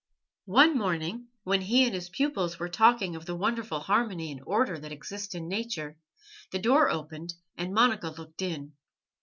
[0.49, 4.79] One morning, when he and his pupils were talking of the wonderful harmony and order
[4.79, 5.95] that exist in nature,
[6.51, 8.73] the door opened and Monica looked in.